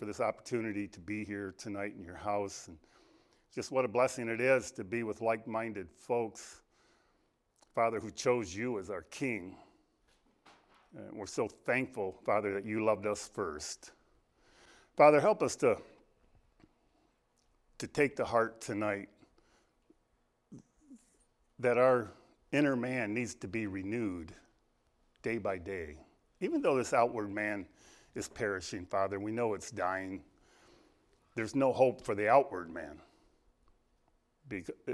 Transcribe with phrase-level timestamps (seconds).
[0.00, 2.68] for this opportunity to be here tonight in your house.
[2.68, 2.78] And
[3.54, 6.62] just what a blessing it is to be with like minded folks,
[7.74, 9.56] Father, who chose you as our King.
[10.96, 13.90] And we're so thankful, Father, that you loved us first.
[14.96, 15.76] Father, help us to,
[17.76, 19.10] to take to heart tonight
[21.58, 22.10] that our
[22.52, 24.32] inner man needs to be renewed
[25.22, 25.98] day by day.
[26.40, 27.66] Even though this outward man
[28.14, 30.22] is perishing, Father, we know it's dying.
[31.34, 33.00] There's no hope for the outward man.
[34.50, 34.92] It, uh,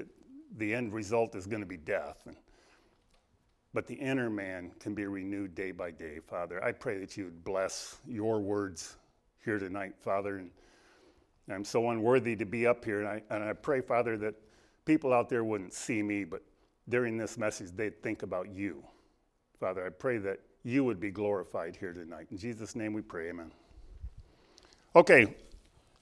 [0.59, 2.27] the end result is going to be death.
[3.73, 6.63] But the inner man can be renewed day by day, Father.
[6.65, 8.97] I pray that you would bless your words
[9.45, 10.39] here tonight, Father.
[10.39, 10.51] And
[11.51, 13.01] I'm so unworthy to be up here.
[13.01, 14.35] And I, and I pray, Father, that
[14.85, 16.43] people out there wouldn't see me, but
[16.89, 18.83] during this message, they'd think about you.
[19.59, 22.27] Father, I pray that you would be glorified here tonight.
[22.33, 23.53] In Jesus' name we pray, amen.
[24.97, 25.37] Okay,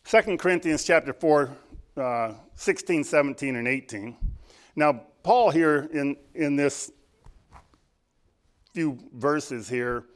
[0.07, 1.55] 2 Corinthians chapter 4,
[1.99, 4.17] uh, 16, 17, and 18.
[4.75, 6.91] Now, Paul here in, in this
[8.73, 10.07] few verses here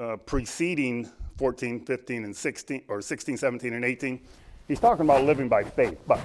[0.00, 4.20] uh, preceding 14, 15, and 16, or 16, 17, and 18,
[4.68, 5.98] he's talking about living by faith.
[6.06, 6.20] But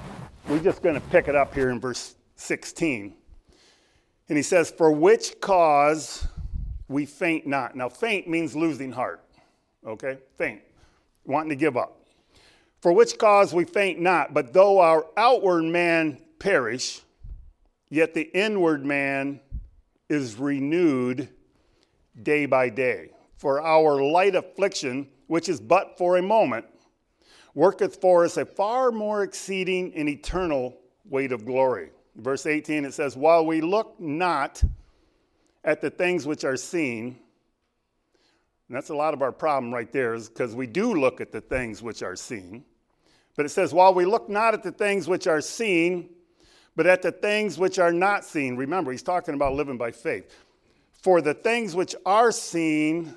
[0.48, 3.12] we're just going to pick it up here in verse 16.
[4.28, 6.28] And he says, For which cause
[6.88, 7.76] we faint not.
[7.76, 9.24] Now, faint means losing heart,
[9.86, 10.18] okay?
[10.36, 10.62] Faint,
[11.24, 12.00] wanting to give up.
[12.80, 17.00] For which cause we faint not, but though our outward man perish,
[17.88, 19.40] yet the inward man
[20.08, 21.28] is renewed
[22.22, 23.10] day by day.
[23.36, 26.64] For our light affliction, which is but for a moment,
[27.54, 31.90] worketh for us a far more exceeding and eternal weight of glory.
[32.16, 34.62] Verse 18, it says, While we look not
[35.66, 37.18] at the things which are seen,
[38.68, 41.32] and that's a lot of our problem right there, is because we do look at
[41.32, 42.64] the things which are seen.
[43.36, 46.08] But it says, While we look not at the things which are seen,
[46.76, 48.56] but at the things which are not seen.
[48.56, 50.32] Remember, he's talking about living by faith.
[50.92, 53.14] For the things which are seen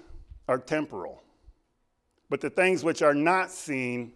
[0.48, 1.22] are temporal,
[2.30, 4.14] but the things which are not seen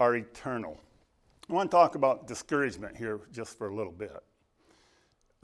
[0.00, 0.78] are eternal.
[1.48, 4.22] I want to talk about discouragement here just for a little bit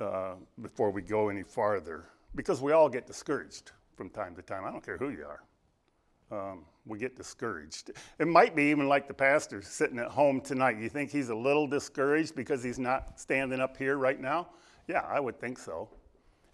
[0.03, 2.05] uh, before we go any farther,
[2.35, 4.65] because we all get discouraged from time to time.
[4.65, 5.43] I don't care who you are.
[6.31, 7.91] Um, we get discouraged.
[8.19, 10.79] It might be even like the pastor sitting at home tonight.
[10.79, 14.49] You think he's a little discouraged because he's not standing up here right now?
[14.89, 15.89] Yeah, I would think so.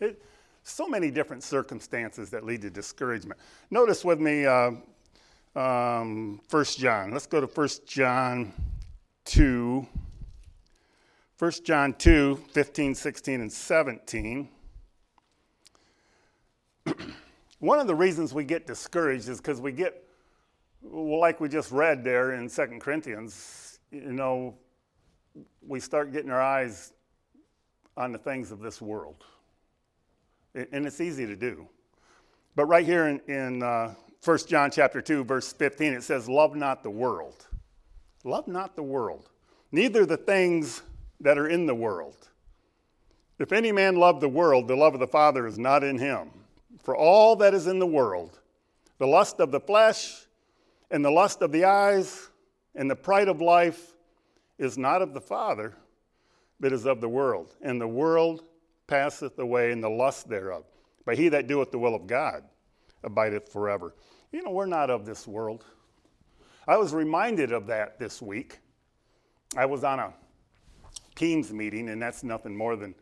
[0.00, 0.22] It,
[0.64, 3.40] so many different circumstances that lead to discouragement.
[3.70, 4.72] Notice with me uh,
[5.56, 7.10] um, 1 John.
[7.12, 8.52] Let's go to 1 John
[9.24, 9.86] 2,
[11.38, 14.48] 1 John 2, 15, 16, and 17.
[17.60, 20.04] One of the reasons we get discouraged is because we get,
[20.82, 24.56] well, like we just read there in 2 Corinthians, you know,
[25.66, 26.92] we start getting our eyes
[27.96, 29.24] on the things of this world.
[30.54, 31.68] And it's easy to do.
[32.56, 33.94] But right here in, in uh,
[34.24, 37.46] 1 John chapter 2, verse 15, it says, Love not the world
[38.24, 39.30] Love not the world,
[39.70, 40.82] neither the things
[41.20, 42.28] that are in the world.
[43.38, 46.30] If any man love the world, the love of the Father is not in him.
[46.82, 48.38] For all that is in the world,
[48.98, 50.26] the lust of the flesh,
[50.90, 52.28] and the lust of the eyes,
[52.74, 53.94] and the pride of life,
[54.58, 55.74] is not of the Father,
[56.58, 57.54] but is of the world.
[57.62, 58.42] And the world
[58.86, 60.64] passeth away, and the lust thereof.
[61.04, 62.42] But he that doeth the will of God
[63.04, 63.94] abideth forever.
[64.32, 65.64] You know, we're not of this world.
[66.66, 68.58] I was reminded of that this week.
[69.56, 70.12] I was on a
[71.18, 72.94] Teams meeting, and that's nothing more than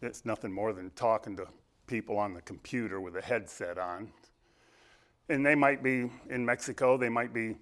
[0.00, 1.46] it's nothing more than talking to
[1.86, 4.10] people on the computer with a headset on.
[5.28, 7.54] And they might be in Mexico, they might be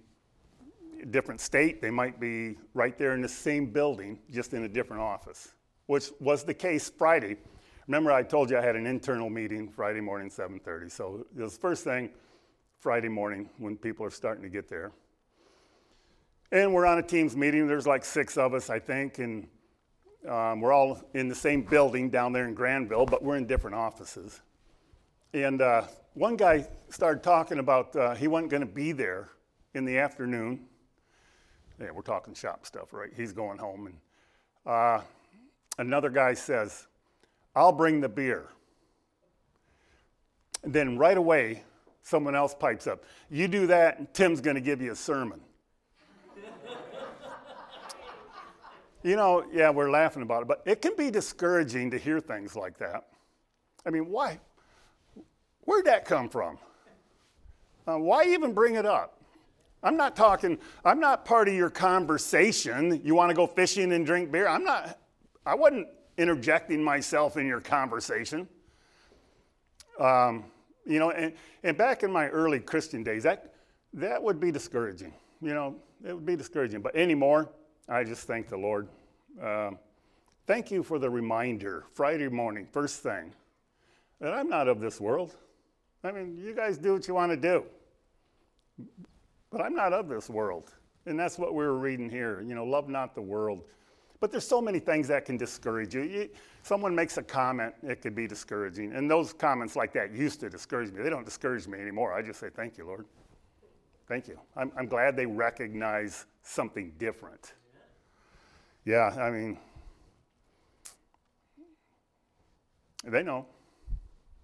[1.01, 4.69] a different state, they might be right there in the same building, just in a
[4.69, 5.51] different office,
[5.87, 7.35] which was the case Friday.
[7.87, 10.89] Remember I told you I had an internal meeting Friday morning 7:30.
[10.89, 12.09] So it was the first thing
[12.79, 14.93] Friday morning when people are starting to get there.
[16.53, 17.65] And we're on a Teams meeting.
[17.65, 19.47] There's like six of us, I think, and
[20.29, 23.75] um, we're all in the same building down there in Granville, but we're in different
[23.75, 24.39] offices.
[25.33, 29.29] And uh, one guy started talking about uh, he wasn't going to be there
[29.73, 30.67] in the afternoon.
[31.81, 33.09] Yeah, we're talking shop stuff, right?
[33.17, 33.87] He's going home.
[33.87, 33.97] And
[34.63, 35.01] uh,
[35.79, 36.85] another guy says,
[37.55, 38.45] I'll bring the beer.
[40.61, 41.63] And then right away,
[42.03, 43.05] someone else pipes up.
[43.31, 45.41] You do that, and Tim's going to give you a sermon.
[49.03, 52.55] You know, yeah, we're laughing about it, but it can be discouraging to hear things
[52.55, 53.07] like that.
[53.85, 54.39] I mean, why?
[55.61, 56.57] Where'd that come from?
[57.85, 59.21] Uh, why even bring it up?
[59.83, 63.01] I'm not talking, I'm not part of your conversation.
[63.03, 64.47] You want to go fishing and drink beer?
[64.47, 64.97] I'm not,
[65.45, 68.47] I wasn't interjecting myself in your conversation.
[69.99, 70.45] Um,
[70.85, 71.33] you know, and,
[71.63, 73.53] and back in my early Christian days, that,
[73.93, 75.13] that would be discouraging.
[75.41, 75.75] You know,
[76.05, 76.81] it would be discouraging.
[76.81, 77.49] But anymore,
[77.89, 78.87] I just thank the Lord.
[79.41, 79.77] Um,
[80.47, 83.33] thank you for the reminder, Friday morning, first thing,
[84.19, 85.35] that I'm not of this world.
[86.03, 87.63] I mean, you guys do what you want to do.
[89.51, 90.71] But I'm not of this world.
[91.05, 92.41] And that's what we were reading here.
[92.41, 93.63] You know, love not the world.
[94.19, 96.03] But there's so many things that can discourage you.
[96.03, 96.29] you.
[96.63, 98.93] Someone makes a comment, it could be discouraging.
[98.93, 101.03] And those comments like that used to discourage me.
[101.03, 102.13] They don't discourage me anymore.
[102.13, 103.05] I just say, Thank you, Lord.
[104.07, 104.39] Thank you.
[104.55, 107.53] I'm, I'm glad they recognize something different.
[108.85, 109.57] Yeah, I mean,
[113.05, 113.45] they know.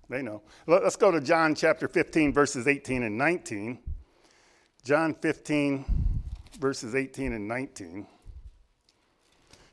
[0.09, 0.41] They know.
[0.65, 3.79] Let's go to John chapter 15, verses 18 and 19.
[4.83, 5.85] John 15,
[6.59, 8.07] verses 18 and 19.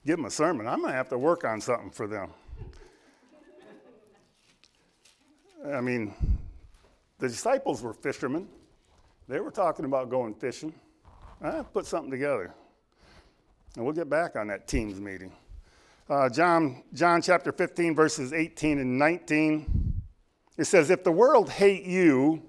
[0.04, 0.66] Give them a sermon.
[0.66, 2.30] I'm going to have to work on something for them.
[5.72, 6.14] I mean,
[7.18, 8.46] the disciples were fishermen.
[9.28, 10.72] They were talking about going fishing.
[11.40, 12.54] I put something together.
[13.76, 15.30] And we'll get back on that teams meeting.
[16.08, 20.02] Uh, John, John chapter 15, verses 18 and 19.
[20.56, 22.42] It says, If the world hate you,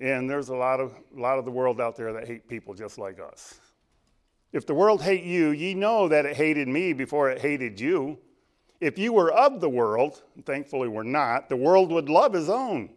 [0.00, 2.74] and there's a lot of, a lot of the world out there that hate people
[2.74, 3.60] just like us.
[4.52, 8.18] If the world hate you, ye know that it hated me before it hated you.
[8.80, 12.90] If you were of the world, thankfully we're not, the world would love his own.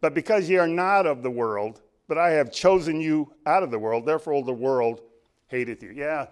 [0.00, 3.70] But because ye are not of the world, but I have chosen you out of
[3.70, 5.00] the world, therefore the world
[5.54, 5.92] hateth you.
[5.94, 6.26] Yeah,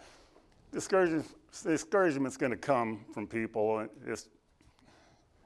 [0.73, 1.27] discouragement,
[1.63, 3.87] discouragement's going to come from people.
[4.05, 4.29] It's,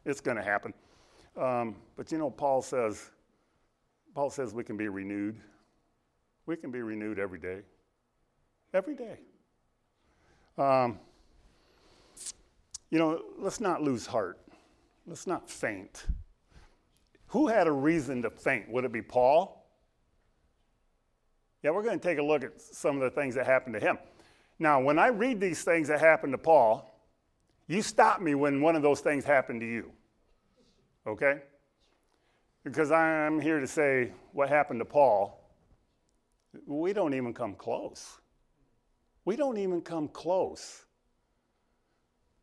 [0.06, 0.73] it's going to happen.
[1.37, 3.11] Um, but you know, Paul says,
[4.14, 5.37] Paul says we can be renewed.
[6.46, 7.61] We can be renewed every day.
[8.73, 9.19] Every day.
[10.56, 10.99] Um,
[12.90, 14.38] you know, let's not lose heart.
[15.06, 16.06] Let's not faint.
[17.26, 18.70] Who had a reason to faint?
[18.70, 19.56] Would it be Paul?
[21.66, 23.80] Yeah, we're going to take a look at some of the things that happened to
[23.80, 23.98] him.
[24.60, 26.88] Now, when I read these things that happened to Paul,
[27.66, 29.90] you stop me when one of those things happened to you.
[31.08, 31.42] Okay?
[32.62, 35.42] Because I'm here to say what happened to Paul.
[36.66, 38.20] We don't even come close.
[39.24, 40.84] We don't even come close.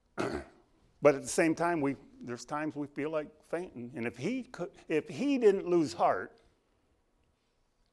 [0.17, 3.89] but at the same time, we, there's times we feel like fainting.
[3.95, 6.33] And if he, could, if he didn't lose heart,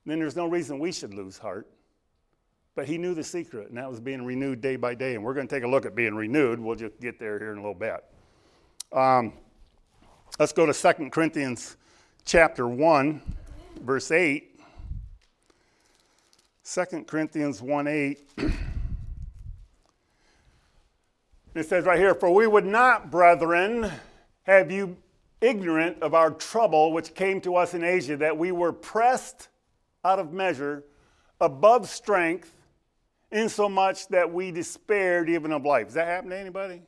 [0.07, 1.67] then there's no reason we should lose heart.
[2.75, 5.15] But he knew the secret, and that was being renewed day by day.
[5.15, 6.61] And we're going to take a look at being renewed.
[6.61, 8.05] We'll just get there here in a little bit.
[8.93, 9.33] Um,
[10.39, 11.77] let's go to 2 Corinthians
[12.25, 13.21] chapter 1,
[13.83, 14.61] verse 8.
[16.65, 18.31] 2 Corinthians 1 8.
[21.55, 23.91] it says right here, For we would not, brethren,
[24.45, 24.97] have you
[25.41, 29.50] ignorant of our trouble which came to us in Asia, that we were pressed
[30.05, 30.85] out of measure,
[31.41, 32.55] above strength,
[33.31, 35.87] insomuch that we despaired even of life.
[35.87, 36.83] Does that happen to anybody?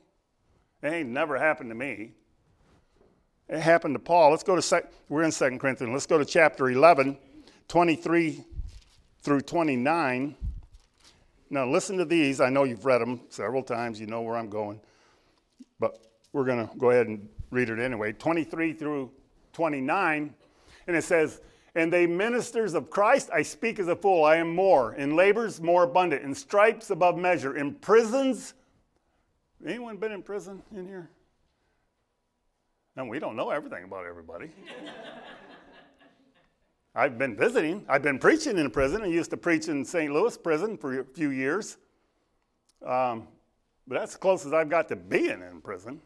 [0.81, 2.11] It ain't never happened to me.
[3.47, 4.31] It happened to Paul.
[4.31, 5.93] Let's go to, sec- we're in 2 Corinthians.
[5.93, 7.17] Let's go to chapter 11,
[7.67, 8.43] 23
[9.21, 10.35] through 29.
[11.49, 12.41] Now, listen to these.
[12.41, 13.99] I know you've read them several times.
[13.99, 14.81] You know where I'm going.
[15.79, 15.99] But
[16.31, 18.11] we're going to go ahead and read it anyway.
[18.11, 19.11] 23 through
[19.53, 20.33] 29.
[20.87, 21.41] And it says,
[21.75, 24.25] And they ministers of Christ, I speak as a fool.
[24.25, 24.93] I am more.
[24.93, 26.23] In labors, more abundant.
[26.23, 27.57] In stripes, above measure.
[27.57, 28.53] In prisons.
[29.65, 31.09] Anyone been in prison in here?
[32.95, 34.51] And we don't know everything about everybody.
[36.95, 37.85] I've been visiting.
[37.89, 39.01] I've been preaching in a prison.
[39.01, 40.13] I used to preach in St.
[40.13, 41.77] Louis prison for a few years.
[42.85, 43.27] Um,
[43.87, 45.99] but that's as close as I've got to being in prison.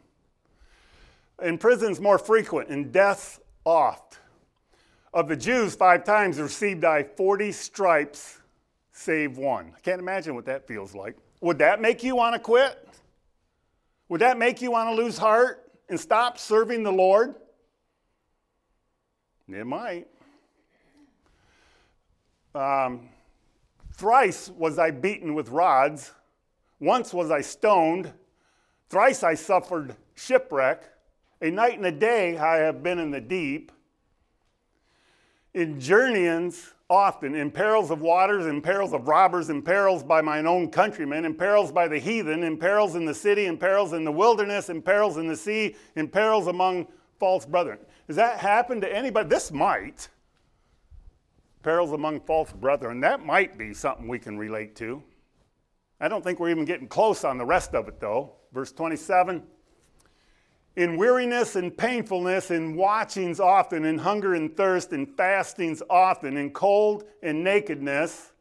[1.42, 4.18] In prisons, more frequent, in deaths, oft.
[5.14, 8.40] Of the Jews, five times received I 40 stripes,
[8.92, 9.72] save one.
[9.76, 11.16] I can't imagine what that feels like.
[11.40, 12.88] Would that make you want to quit?
[14.08, 15.68] Would that make you want to lose heart?
[15.88, 17.34] and stop serving the Lord?
[19.48, 20.06] It might.
[22.54, 23.08] Um,
[23.94, 26.12] thrice was I beaten with rods.
[26.80, 28.12] Once was I stoned.
[28.90, 30.82] Thrice I suffered shipwreck.
[31.40, 33.72] A night and a day I have been in the deep.
[35.54, 40.46] In journeyings often, in perils of waters, in perils of robbers, in perils by mine
[40.46, 44.04] own countrymen, in perils by the heathen, in perils in the city, in perils in
[44.04, 46.86] the wilderness, in perils in the sea, in perils among
[47.18, 47.78] false brethren.
[48.06, 49.28] Does that happen to anybody?
[49.28, 50.08] This might.
[51.62, 53.00] Perils among false brethren.
[53.00, 55.02] That might be something we can relate to.
[56.00, 58.32] I don't think we're even getting close on the rest of it, though.
[58.52, 59.42] Verse 27
[60.76, 66.50] In weariness and painfulness, in watchings often, in hunger and thirst, in fastings often, in
[66.50, 68.32] cold and nakedness,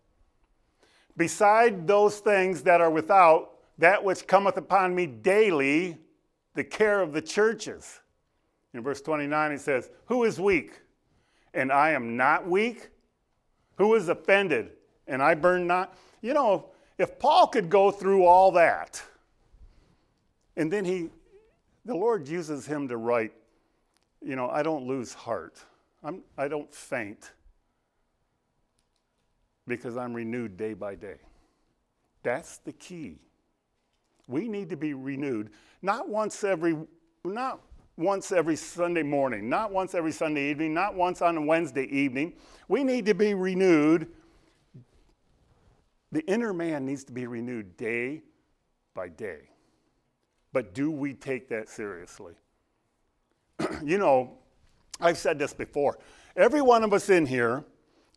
[1.16, 5.98] beside those things that are without, that which cometh upon me daily,
[6.54, 8.02] the care of the churches.
[8.74, 10.80] In verse 29, he says, Who is weak?
[11.54, 12.90] And I am not weak?
[13.78, 14.72] Who is offended?
[15.08, 15.98] And I burn not?
[16.22, 19.02] You know, if Paul could go through all that,
[20.56, 21.10] and then he,
[21.88, 23.32] the Lord uses him to write,
[24.22, 25.56] you know, I don't lose heart.
[26.04, 27.32] I'm, I don't faint
[29.68, 31.18] because I'm renewed day by day.
[32.22, 33.18] That's the key.
[34.28, 35.50] We need to be renewed,
[35.82, 36.78] not once every,
[37.24, 37.62] not
[37.96, 42.34] once every Sunday morning, not once every Sunday evening, not once on a Wednesday evening.
[42.68, 44.08] We need to be renewed
[46.12, 48.24] the inner man needs to be renewed day
[48.94, 49.50] by day.
[50.58, 52.34] But do we take that seriously?
[53.84, 54.40] you know,
[55.00, 56.00] I've said this before.
[56.36, 57.64] Every one of us in here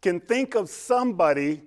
[0.00, 1.60] can think of somebody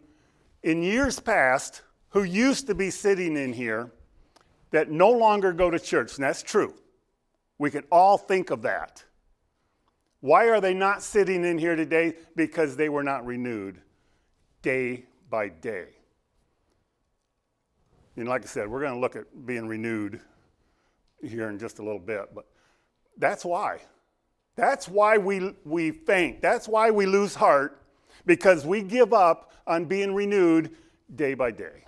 [0.63, 3.91] in years past who used to be sitting in here
[4.71, 6.73] that no longer go to church, and that's true.
[7.59, 9.03] We can all think of that.
[10.21, 12.15] Why are they not sitting in here today?
[12.35, 13.79] Because they were not renewed
[14.63, 15.89] day by day.
[18.15, 20.19] And like I said, we're going to look at being renewed
[21.29, 22.45] here in just a little bit, but
[23.17, 23.81] that's why.
[24.55, 26.41] That's why we, we faint.
[26.41, 27.81] That's why we lose heart,
[28.25, 30.71] because we give up on being renewed
[31.15, 31.85] day by day.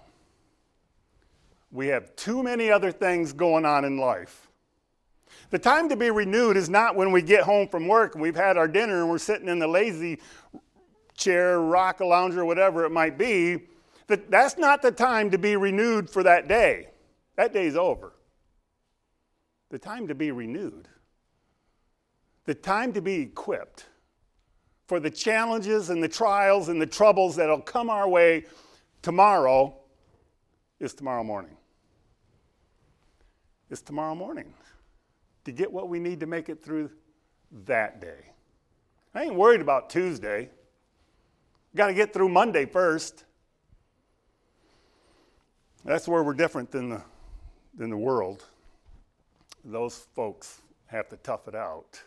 [1.71, 4.47] We have too many other things going on in life.
[5.49, 8.35] The time to be renewed is not when we get home from work and we've
[8.35, 10.19] had our dinner and we're sitting in the lazy
[11.15, 13.67] chair, rock a lounger, whatever it might be
[14.07, 16.89] that that's not the time to be renewed for that day.
[17.35, 18.13] That day's over.
[19.75, 20.88] The time to be renewed,
[22.46, 23.88] the time to be equipped
[24.88, 28.46] for the challenges and the trials and the troubles that'll come our way
[29.01, 29.75] tomorrow
[30.79, 31.58] is tomorrow morning.
[33.70, 34.53] It's tomorrow morning
[35.44, 36.89] to get what we need to make it through
[37.65, 38.32] that day.
[39.13, 40.51] I ain't worried about Tuesday.
[41.75, 43.25] Got to get through Monday first.
[45.84, 47.01] That's where we're different than the,
[47.77, 48.46] than the world.
[49.65, 52.00] Those folks have to tough it out.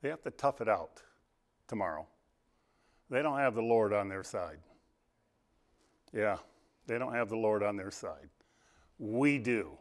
[0.00, 1.02] They have to tough it out
[1.68, 2.06] tomorrow.
[3.10, 4.58] They don't have the Lord on their side.
[6.12, 6.38] Yeah,
[6.86, 8.30] they don't have the Lord on their side.
[8.98, 9.72] We do.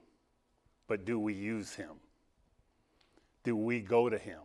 [0.87, 1.91] But do we use Him?
[3.43, 4.41] Do we go to Him?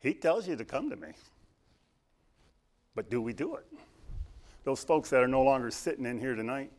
[0.00, 1.08] He tells you to come to me.
[2.94, 3.66] But do we do it?
[4.64, 6.70] Those folks that are no longer sitting in here tonight,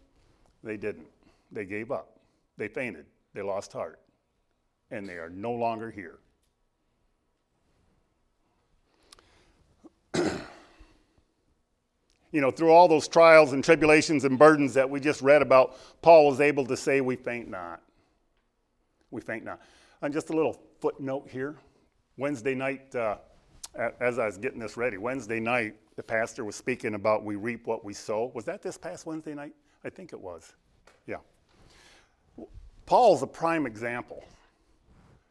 [0.64, 1.08] they didn't.
[1.52, 2.20] They gave up.
[2.58, 3.06] They fainted.
[3.38, 4.00] They lost heart.
[4.90, 6.18] And they are no longer here.
[12.32, 15.78] you know, through all those trials and tribulations and burdens that we just read about,
[16.02, 17.84] Paul was able to say, We faint not.
[19.12, 19.62] We faint not.
[20.02, 21.58] And just a little footnote here.
[22.18, 23.18] Wednesday night, uh,
[24.00, 27.68] as I was getting this ready, Wednesday night, the pastor was speaking about we reap
[27.68, 28.32] what we sow.
[28.34, 29.54] Was that this past Wednesday night?
[29.84, 30.56] I think it was.
[32.88, 34.24] Paul's a prime example.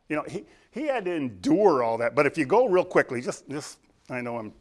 [0.08, 2.14] You know, he, he had to endure all that.
[2.14, 4.52] But if you go real quickly, just, just I know I'm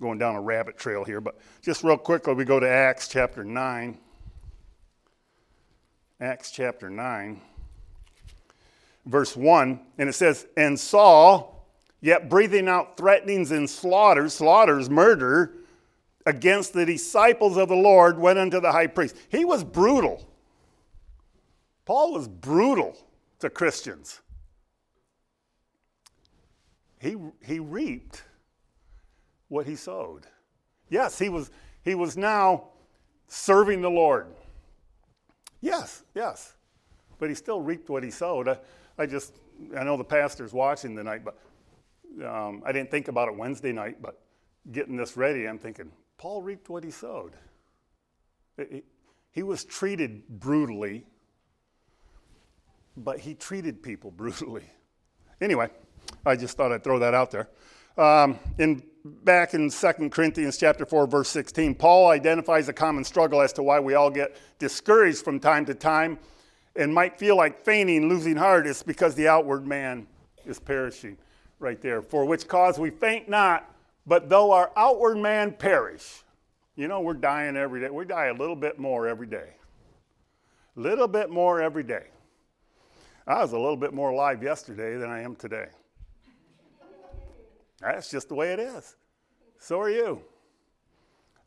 [0.00, 3.44] going down a rabbit trail here, but just real quickly, we go to Acts chapter
[3.44, 3.98] 9.
[6.20, 7.40] Acts chapter 9,
[9.06, 11.64] verse 1, and it says, And Saul,
[12.00, 15.52] yet breathing out threatenings and slaughters, slaughters, murder,
[16.26, 19.14] against the disciples of the Lord went unto the high priest.
[19.28, 20.27] He was brutal.
[21.88, 22.94] Paul was brutal
[23.38, 24.20] to Christians.
[27.00, 28.24] He, he reaped
[29.48, 30.26] what he sowed.
[30.90, 31.50] Yes, he was,
[31.82, 32.64] he was now
[33.26, 34.26] serving the Lord.
[35.62, 36.52] Yes, yes.
[37.18, 38.48] But he still reaped what he sowed.
[38.48, 38.58] I,
[38.98, 39.36] I just,
[39.74, 41.38] I know the pastor's watching tonight, but
[42.22, 44.20] um, I didn't think about it Wednesday night, but
[44.72, 47.32] getting this ready, I'm thinking, Paul reaped what he sowed.
[49.30, 51.06] He was treated brutally,
[53.04, 54.64] but he treated people brutally.
[55.40, 55.70] Anyway,
[56.26, 57.48] I just thought I'd throw that out there.
[57.96, 58.82] Um, in
[59.24, 63.62] back in 2 Corinthians chapter 4 verse 16, Paul identifies a common struggle as to
[63.62, 66.18] why we all get discouraged from time to time
[66.76, 68.66] and might feel like fainting, losing heart.
[68.66, 70.06] It's because the outward man
[70.46, 71.16] is perishing
[71.58, 72.02] right there.
[72.02, 73.74] For which cause we faint not,
[74.06, 76.22] But though our outward man perish,
[76.76, 77.90] you know, we're dying every day.
[77.90, 79.50] We die a little bit more every day.
[80.76, 82.06] A little bit more every day.
[83.28, 85.66] I was a little bit more alive yesterday than I am today.
[87.78, 88.96] That's just the way it is.
[89.58, 90.22] So are you.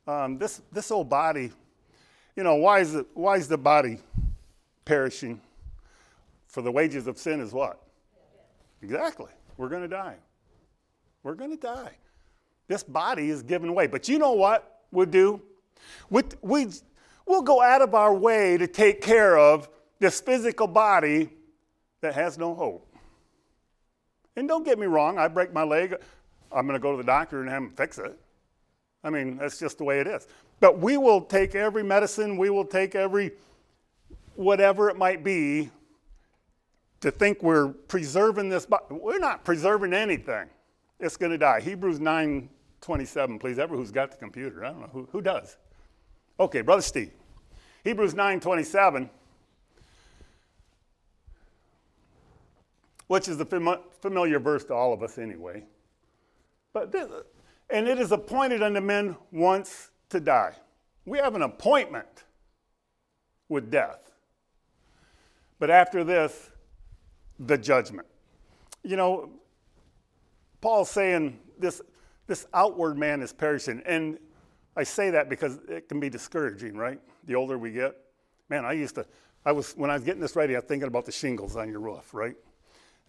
[0.05, 1.51] Um, this, this old body,
[2.35, 3.97] you know, why is, it, why is the body
[4.85, 5.41] perishing?
[6.49, 7.81] For the wages of sin is what?
[8.83, 9.31] Exactly.
[9.57, 10.17] We're going to die.
[11.23, 11.93] We're going to die.
[12.67, 13.87] This body is given away.
[13.87, 15.41] But you know what we'll do?
[16.11, 16.67] We, we,
[17.25, 19.67] we'll go out of our way to take care of
[19.99, 21.31] this physical body
[22.01, 22.87] that has no hope.
[24.35, 25.95] And don't get me wrong, I break my leg,
[26.51, 28.17] I'm going to go to the doctor and have him fix it.
[29.03, 30.27] I mean, that's just the way it is.
[30.59, 33.31] But we will take every medicine, we will take every
[34.35, 35.69] whatever it might be
[37.01, 38.85] to think we're preserving this body.
[38.89, 40.47] We're not preserving anything.
[40.99, 41.61] It's going to die.
[41.61, 42.49] Hebrews 9
[42.81, 43.59] 27, please.
[43.59, 44.65] Everyone who's got the computer.
[44.65, 44.89] I don't know.
[44.91, 45.57] Who, who does?
[46.39, 47.11] Okay, Brother Steve.
[47.83, 49.09] Hebrews 9 27.
[53.11, 55.61] Which is a familiar verse to all of us anyway.
[56.71, 57.09] But this,
[57.69, 60.53] and it is appointed unto men once to die.
[61.05, 62.23] We have an appointment
[63.49, 64.13] with death.
[65.59, 66.51] But after this,
[67.37, 68.07] the judgment.
[68.81, 69.31] You know,
[70.61, 71.81] Paul's saying this,
[72.27, 73.83] this outward man is perishing.
[73.85, 74.19] And
[74.77, 77.01] I say that because it can be discouraging, right?
[77.25, 77.93] The older we get.
[78.47, 79.05] Man, I used to,
[79.45, 81.67] I was, when I was getting this ready, I was thinking about the shingles on
[81.67, 82.37] your roof, right?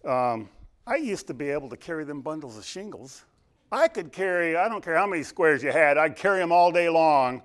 [0.05, 0.49] Um,
[0.85, 3.23] I used to be able to carry them bundles of shingles.
[3.71, 6.71] I could carry, I don't care how many squares you had, I'd carry them all
[6.71, 7.41] day long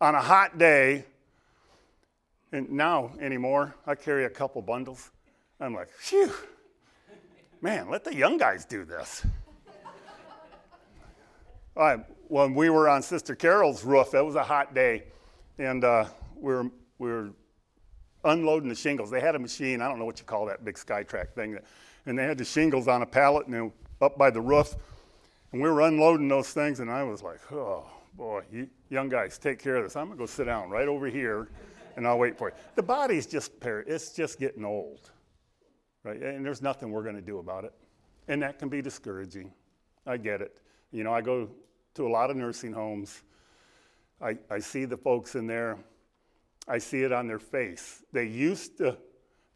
[0.00, 1.04] on a hot day.
[2.52, 5.10] And now, anymore, I carry a couple bundles.
[5.60, 6.32] I'm like, phew,
[7.60, 9.26] man, let the young guys do this.
[11.76, 11.96] I,
[12.28, 15.04] when we were on Sister Carol's roof, it was a hot day,
[15.58, 17.30] and uh, we, were, we were
[18.24, 19.10] unloading the shingles.
[19.10, 21.64] They had a machine, I don't know what you call that big SkyTrak thing that
[22.06, 24.74] and they had the shingles on a pallet and up by the roof.
[25.52, 29.38] And we were unloading those things, and I was like, oh, boy, you young guys,
[29.38, 29.96] take care of this.
[29.96, 31.48] I'm going to go sit down right over here,
[31.96, 32.54] and I'll wait for you.
[32.74, 35.10] The body's just, it's just getting old,
[36.04, 36.20] right?
[36.20, 37.72] And there's nothing we're going to do about it.
[38.28, 39.52] And that can be discouraging.
[40.06, 40.60] I get it.
[40.92, 41.48] You know, I go
[41.94, 43.22] to a lot of nursing homes.
[44.20, 45.78] I, I see the folks in there.
[46.68, 48.02] I see it on their face.
[48.12, 48.96] They used to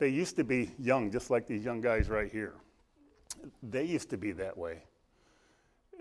[0.01, 2.55] they used to be young, just like these young guys right here.
[3.63, 4.83] They used to be that way.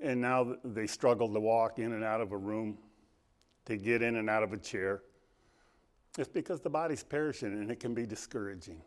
[0.01, 2.77] And now they struggle to walk in and out of a room,
[3.65, 5.01] to get in and out of a chair.
[6.17, 8.81] It's because the body's perishing and it can be discouraging.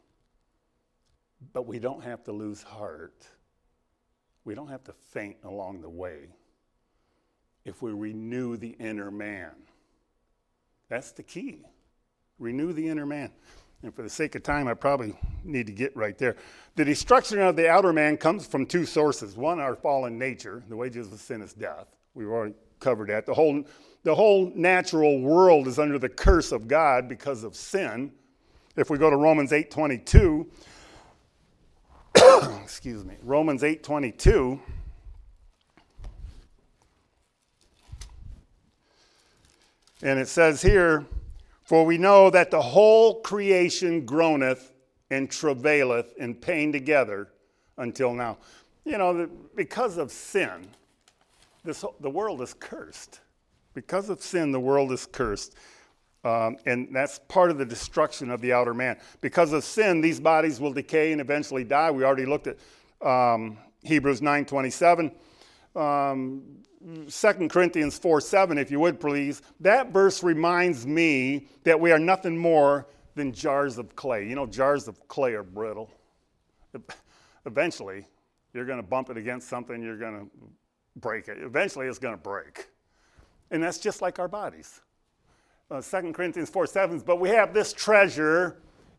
[1.52, 3.26] But we don't have to lose heart.
[4.44, 6.30] We don't have to faint along the way
[7.66, 9.52] if we renew the inner man.
[10.88, 11.60] That's the key.
[12.38, 13.30] Renew the inner man.
[13.82, 16.36] And for the sake of time, I probably need to get right there.
[16.76, 19.36] The destruction of the outer man comes from two sources.
[19.36, 20.62] One, our fallen nature.
[20.68, 21.88] The wages of sin is death.
[22.14, 23.26] We've already covered that.
[23.26, 23.64] The whole,
[24.04, 28.12] the whole natural world is under the curse of God because of sin.
[28.76, 30.46] If we go to Romans 8.22,
[32.62, 34.60] excuse me, Romans 8.22,
[40.02, 41.04] and it says here,
[41.64, 44.72] for we know that the whole creation groaneth
[45.10, 47.28] and travaileth in pain together
[47.78, 48.38] until now.
[48.84, 50.66] You know, because of sin,
[51.64, 53.20] this, the world is cursed.
[53.74, 55.54] Because of sin, the world is cursed.
[56.24, 58.98] Um, and that's part of the destruction of the outer man.
[59.20, 61.90] Because of sin, these bodies will decay and eventually die.
[61.90, 62.58] We already looked at
[63.06, 65.12] um, Hebrews 9.27.
[65.74, 66.42] Um,
[67.08, 71.98] 2 Corinthians 4 7, if you would please, that verse reminds me that we are
[71.98, 74.26] nothing more than jars of clay.
[74.26, 75.90] You know, jars of clay are brittle.
[77.46, 78.06] Eventually,
[78.52, 80.30] you're going to bump it against something, you're going to
[80.96, 81.38] break it.
[81.40, 82.68] Eventually, it's going to break.
[83.50, 84.80] And that's just like our bodies.
[85.70, 88.58] Uh, 2 Corinthians 4 7, but we have this treasure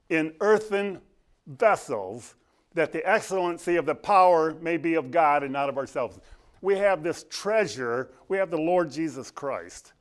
[0.09, 1.01] in earthen
[1.47, 2.35] vessels
[2.73, 6.19] that the excellency of the power may be of God and not of ourselves
[6.63, 9.91] we have this treasure, we have the Lord Jesus Christ.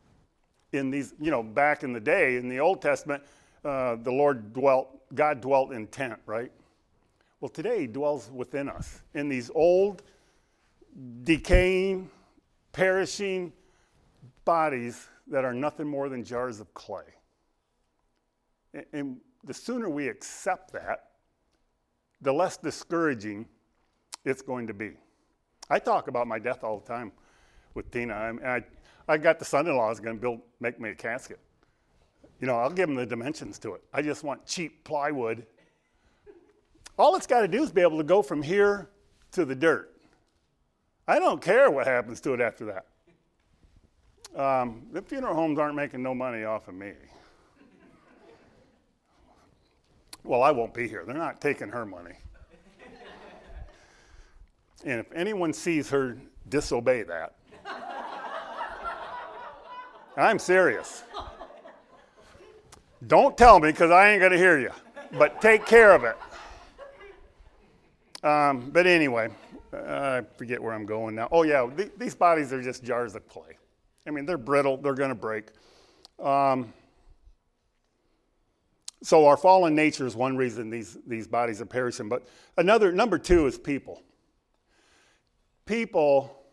[0.72, 3.25] In these, you know, back in the day, in the Old Testament,
[3.64, 6.53] uh, the Lord dwelt, God dwelt in tent, right?
[7.40, 10.05] Well, today he dwells within us in these old,
[11.25, 12.09] decaying,
[12.72, 13.53] perishing
[14.44, 17.03] bodies that are nothing more than jars of clay.
[18.72, 21.09] And, and the sooner we accept that,
[22.20, 23.46] the less discouraging
[24.25, 24.92] it's going to be.
[25.72, 27.12] I talk about my death all the time
[27.72, 28.12] with Tina.
[28.12, 28.62] I, mean, I,
[29.08, 31.40] I got the son-in-law is going to build, make me a casket.
[32.40, 33.82] You know, I'll give him the dimensions to it.
[33.90, 35.46] I just want cheap plywood.
[36.98, 38.90] All it's got to do is be able to go from here
[39.30, 39.96] to the dirt.
[41.08, 44.38] I don't care what happens to it after that.
[44.38, 46.92] Um, the funeral homes aren't making no money off of me.
[50.22, 51.04] Well, I won't be here.
[51.06, 52.16] They're not taking her money.
[54.85, 56.18] And if anyone sees her
[56.49, 57.35] disobey that,
[60.16, 61.05] I'm serious.
[63.07, 64.71] Don't tell me because I ain't going to hear you,
[65.18, 66.16] but take care of it.
[68.25, 69.31] Um, but anyway,
[69.73, 71.29] I forget where I'm going now.
[71.33, 73.57] Oh, yeah, th- these bodies are just jars of clay.
[74.07, 75.47] I mean, they're brittle, they're going to break.
[76.21, 76.73] Um,
[79.03, 82.09] so, our fallen nature is one reason these, these bodies are perishing.
[82.09, 84.03] But another, number two, is people.
[85.66, 86.44] People,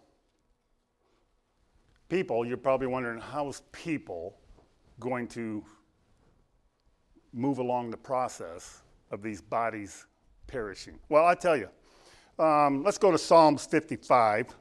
[2.10, 4.38] people, you're probably wondering, how's people
[5.00, 5.64] going to
[7.34, 10.06] move along the process of these bodies
[10.48, 11.00] perishing?
[11.10, 11.70] Well, I tell you,
[12.38, 14.56] um, let's go to Psalms 55.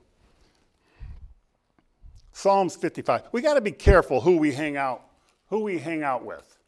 [2.32, 3.24] Psalms 55.
[3.32, 5.02] We got to be careful who we hang out,
[5.48, 6.58] who we hang out with.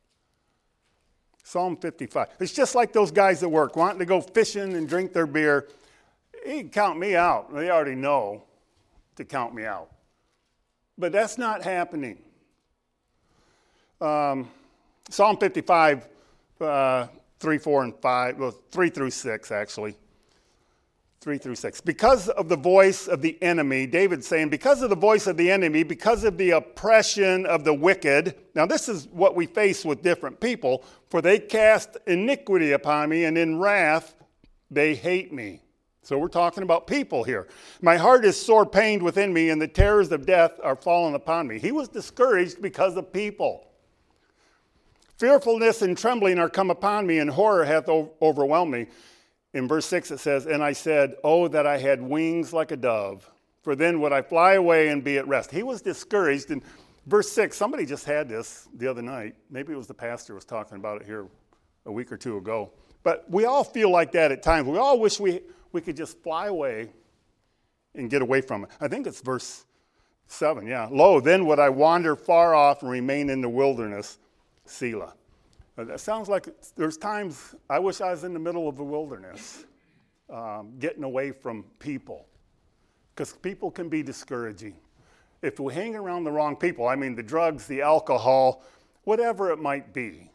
[1.44, 2.28] Psalm 55.
[2.38, 5.68] It's just like those guys at work wanting to go fishing and drink their beer.
[6.44, 7.54] He can count me out.
[7.54, 8.42] They already know
[9.16, 9.90] to count me out.
[10.96, 12.18] But that's not happening.
[14.00, 14.48] Um,
[15.10, 16.08] Psalm 55,
[16.60, 17.06] uh,
[17.38, 19.96] 3, 4, and 5, well, 3 through 6, actually.
[21.20, 21.82] 3 through 6.
[21.82, 25.50] Because of the voice of the enemy, David's saying, because of the voice of the
[25.50, 28.36] enemy, because of the oppression of the wicked.
[28.54, 30.82] Now, this is what we face with different people.
[31.10, 34.14] For they cast iniquity upon me, and in wrath
[34.70, 35.62] they hate me.
[36.02, 37.48] So we're talking about people here.
[37.82, 41.46] My heart is sore pained within me, and the terrors of death are fallen upon
[41.46, 41.58] me.
[41.58, 43.66] He was discouraged because of people.
[45.18, 48.86] Fearfulness and trembling are come upon me, and horror hath overwhelmed me.
[49.52, 52.76] In verse 6 it says, And I said, Oh, that I had wings like a
[52.76, 53.30] dove,
[53.62, 55.50] for then would I fly away and be at rest.
[55.50, 56.50] He was discouraged.
[56.50, 56.62] In
[57.06, 59.34] verse 6, somebody just had this the other night.
[59.50, 61.26] Maybe it was the pastor was talking about it here
[61.84, 62.70] a week or two ago.
[63.02, 64.68] But we all feel like that at times.
[64.68, 65.40] We all wish we,
[65.72, 66.90] we could just fly away
[67.94, 68.70] and get away from it.
[68.80, 69.64] I think it's verse
[70.26, 70.88] 7, yeah.
[70.90, 74.18] Lo, then would I wander far off and remain in the wilderness,
[74.64, 75.14] Selah.
[75.76, 79.64] That sounds like there's times I wish I was in the middle of the wilderness,
[80.28, 82.26] um, getting away from people,
[83.14, 84.76] because people can be discouraging.
[85.42, 88.62] If we hang around the wrong people, I mean the drugs, the alcohol,
[89.04, 90.30] whatever it might be,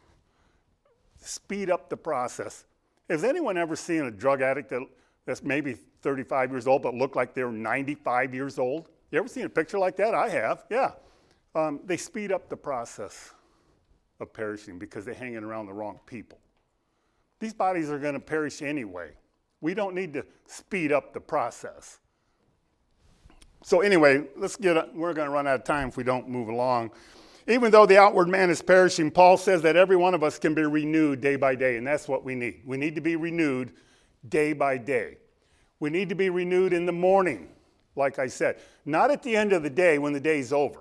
[1.20, 2.64] speed up the process.
[3.08, 4.82] Has anyone ever seen a drug addict that,
[5.26, 8.88] that's maybe 35 years old but look like they're 95 years old?
[9.10, 10.14] You ever seen a picture like that?
[10.14, 10.92] I have, yeah.
[11.54, 13.32] Um, they speed up the process
[14.20, 16.38] of perishing because they're hanging around the wrong people.
[17.38, 19.12] These bodies are going to perish anyway.
[19.60, 21.98] We don't need to speed up the process.
[23.62, 26.48] So, anyway, let's get, we're going to run out of time if we don't move
[26.48, 26.92] along.
[27.48, 30.54] Even though the outward man is perishing, Paul says that every one of us can
[30.54, 32.62] be renewed day by day, and that's what we need.
[32.64, 33.72] We need to be renewed
[34.28, 35.18] day by day.
[35.80, 37.48] We need to be renewed in the morning,
[37.94, 40.80] like I said, not at the end of the day when the day's over.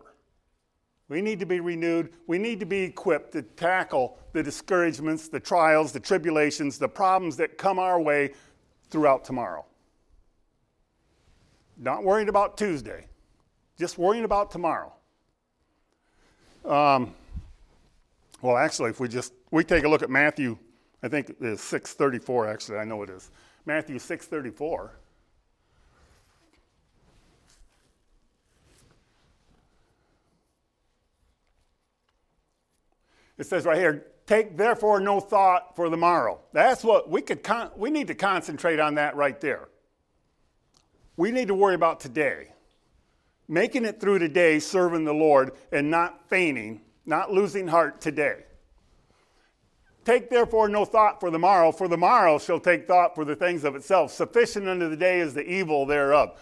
[1.07, 2.13] We need to be renewed.
[2.25, 7.37] We need to be equipped to tackle the discouragements, the trials, the tribulations, the problems
[7.37, 8.33] that come our way
[8.89, 9.65] throughout tomorrow.
[11.77, 13.05] Not worrying about Tuesday,
[13.77, 14.93] just worrying about tomorrow.
[16.63, 17.13] Um,
[18.41, 20.57] well, actually, if we just we take a look at Matthew,
[21.05, 22.49] I think it's 634.
[22.49, 23.29] Actually, I know it is
[23.67, 24.91] Matthew 634.
[33.37, 36.39] It says right here, take therefore no thought for the morrow.
[36.53, 39.69] That's what we could con- we need to concentrate on that right there.
[41.17, 42.47] We need to worry about today.
[43.47, 48.44] Making it through today serving the Lord and not fainting, not losing heart today.
[50.05, 53.35] Take therefore no thought for the morrow, for the morrow shall take thought for the
[53.35, 54.11] things of itself.
[54.11, 56.39] Sufficient unto the day is the evil thereof.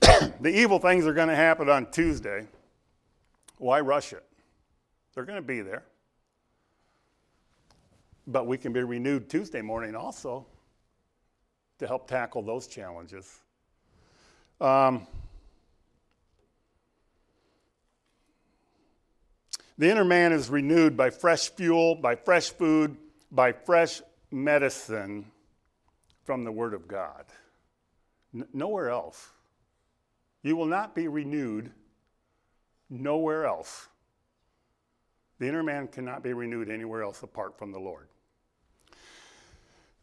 [0.00, 2.46] the evil things are going to happen on Tuesday.
[3.58, 4.24] Why rush it?
[5.14, 5.84] They're going to be there.
[8.26, 10.46] But we can be renewed Tuesday morning also
[11.78, 13.40] to help tackle those challenges.
[14.62, 15.06] Um,
[19.78, 22.96] the inner man is renewed by fresh fuel, by fresh food,
[23.30, 25.30] by fresh medicine
[26.24, 27.24] from the Word of God.
[28.34, 29.30] N- nowhere else.
[30.42, 31.70] You will not be renewed
[32.88, 33.88] nowhere else.
[35.38, 38.08] The inner man cannot be renewed anywhere else apart from the Lord.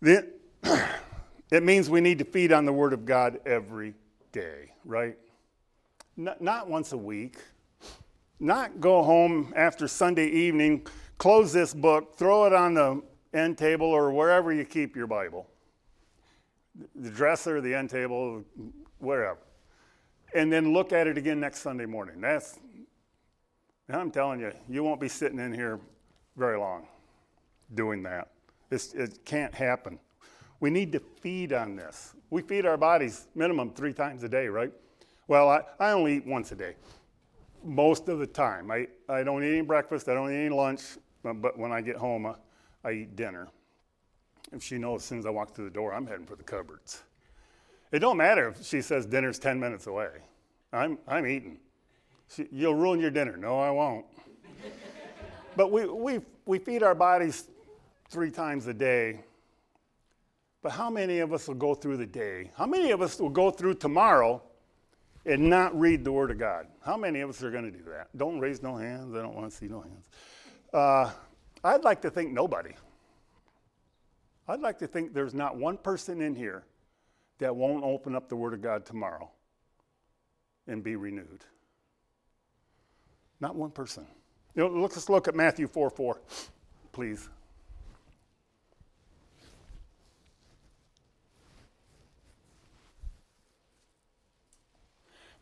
[0.02, 0.30] The,
[1.52, 3.96] it means we need to feed on the Word of God every
[4.32, 5.18] day, right?
[6.16, 7.38] Not, not once a week.
[8.44, 10.86] Not go home after Sunday evening,
[11.18, 13.02] close this book, throw it on the
[13.34, 15.48] end table or wherever you keep your Bible
[16.96, 18.44] the dresser, the end table,
[19.00, 19.40] wherever.
[20.34, 22.20] And then look at it again next Sunday morning.
[22.20, 22.60] That's,
[23.90, 25.80] I'm telling you, you won't be sitting in here
[26.36, 26.88] very long
[27.76, 28.30] doing that.
[28.72, 30.00] It's, it can't happen.
[30.60, 32.14] We need to feed on this.
[32.30, 34.74] We feed our bodies minimum three times a day, right?
[35.28, 36.76] Well, I, I only eat once a day,
[37.64, 38.72] most of the time.
[38.72, 40.82] I, I don't eat any breakfast, I don't eat any lunch,
[41.24, 42.36] but when I get home, I,
[42.84, 43.48] I eat dinner.
[44.52, 46.44] If she knows as soon as I walk through the door, I'm heading for the
[46.44, 47.04] cupboards.
[47.92, 50.10] It don't matter if she says dinner's 10 minutes away.
[50.72, 51.60] I'm, I'm eating.
[52.28, 53.38] She, you'll ruin your dinner.
[53.38, 54.06] No, I won't.
[55.56, 57.48] but we, we, we feed our bodies
[58.10, 59.22] three times a day.
[60.62, 62.52] But how many of us will go through the day?
[62.56, 64.42] How many of us will go through tomorrow
[65.26, 66.68] and not read the Word of God?
[66.86, 68.16] How many of us are going to do that?
[68.18, 69.16] Don't raise no hands.
[69.16, 70.10] I don't want to see no hands.
[70.74, 71.12] Uh,
[71.64, 72.72] I'd like to think nobody.
[74.48, 76.66] I'd like to think there's not one person in here
[77.40, 79.30] that won't open up the Word of God tomorrow
[80.68, 81.46] and be renewed.
[83.40, 84.06] Not one person.
[84.56, 86.22] You know, let's look at Matthew 4 4,
[86.92, 87.30] please.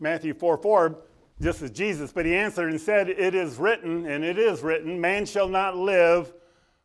[0.01, 0.97] Matthew 4 4,
[1.39, 4.99] just as Jesus, but he answered and said, It is written, and it is written,
[4.99, 6.33] man shall not live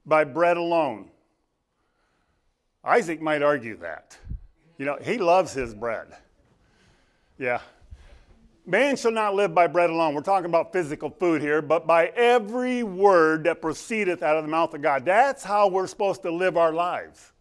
[0.07, 1.11] by bread alone
[2.87, 4.17] Isaac might argue that.
[4.79, 6.07] You know, he loves his bread.
[7.37, 7.61] Yeah.
[8.65, 10.15] Man shall not live by bread alone.
[10.15, 14.51] We're talking about physical food here, but by every word that proceedeth out of the
[14.51, 15.05] mouth of God.
[15.05, 17.33] That's how we're supposed to live our lives.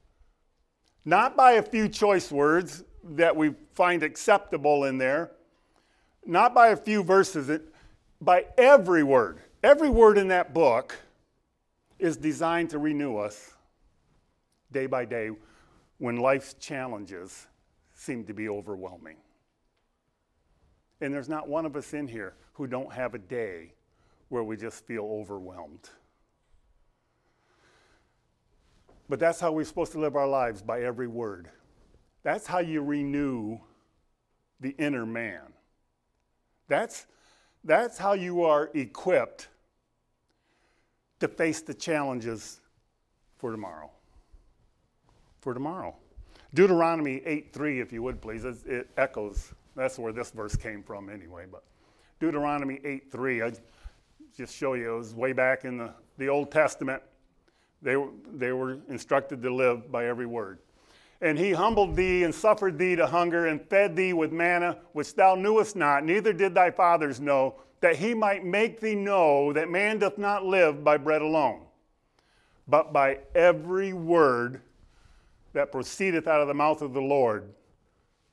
[1.04, 5.32] Not by a few choice words that we find acceptable in there,
[6.26, 7.60] not by a few verses,
[8.22, 9.40] by every word.
[9.64, 10.96] Every word in that book
[12.00, 13.52] is designed to renew us
[14.72, 15.32] day by day
[15.98, 17.48] when life's challenges
[17.94, 19.18] seem to be overwhelming.
[21.02, 23.74] And there's not one of us in here who don't have a day
[24.30, 25.90] where we just feel overwhelmed.
[29.08, 31.50] But that's how we're supposed to live our lives by every word.
[32.24, 33.60] That's how you renew
[34.60, 35.55] the inner man.
[36.68, 37.06] That's,
[37.64, 39.50] that's how you are equipped
[41.20, 42.60] to face the challenges
[43.38, 43.90] for tomorrow
[45.46, 45.96] for tomorrow.
[46.56, 49.54] Deuteronomy 8 3, if you would please, it echoes.
[49.76, 51.46] That's where this verse came from anyway.
[51.50, 51.64] But
[52.20, 53.52] Deuteronomy 8 3, I
[54.36, 57.04] just show you, it was way back in the, the Old Testament.
[57.84, 57.96] They,
[58.34, 60.58] they were instructed to live by every word.
[61.22, 65.16] And he humbled thee and suffered thee to hunger and fed thee with manna, which
[65.16, 69.70] thou knewest not, neither did thy fathers know, that he might make thee know that
[69.70, 71.62] man doth not live by bread alone,
[72.68, 74.62] but by every word
[75.54, 77.50] that proceedeth out of the mouth of the Lord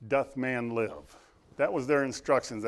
[0.07, 1.15] doth man live.
[1.57, 2.65] That was their instructions.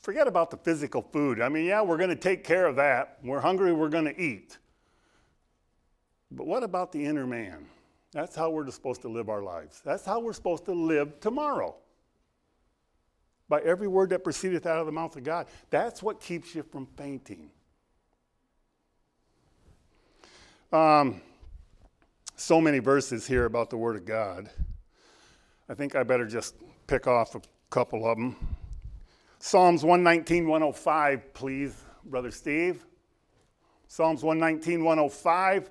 [0.00, 1.40] Forget about the physical food.
[1.40, 3.18] I mean, yeah, we're going to take care of that.
[3.22, 4.58] We're hungry, we're going to eat.
[6.30, 7.66] But what about the inner man?
[8.14, 9.82] That's how we're supposed to live our lives.
[9.84, 11.74] That's how we're supposed to live tomorrow.
[13.48, 15.48] By every word that proceedeth out of the mouth of God.
[15.68, 17.50] That's what keeps you from fainting.
[20.72, 21.20] Um,
[22.36, 24.48] so many verses here about the Word of God.
[25.68, 26.54] I think I better just
[26.86, 28.36] pick off a couple of them.
[29.40, 32.86] Psalms 119, 105, please, Brother Steve.
[33.88, 35.70] Psalms 119, 105.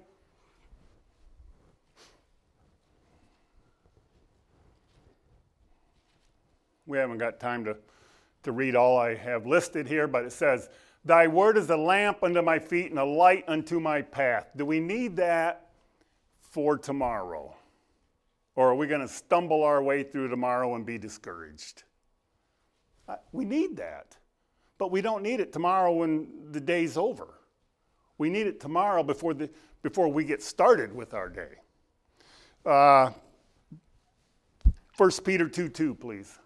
[6.94, 7.76] We haven't got time to,
[8.44, 10.70] to read all I have listed here, but it says,
[11.04, 14.52] Thy word is a lamp unto my feet and a light unto my path.
[14.56, 15.72] Do we need that
[16.40, 17.56] for tomorrow?
[18.56, 21.82] Or are we going to stumble our way through tomorrow and be discouraged?
[23.32, 24.16] We need that.
[24.78, 27.40] But we don't need it tomorrow when the day's over.
[28.20, 29.50] We need it tomorrow before, the,
[29.82, 31.56] before we get started with our day.
[32.64, 33.10] Uh,
[34.96, 36.38] 1 Peter 2 2, please.